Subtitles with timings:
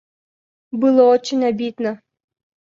[0.71, 2.01] Было очень обидно.